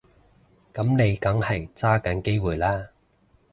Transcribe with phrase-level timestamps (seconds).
[0.73, 2.87] 噉你梗係揸緊機會啦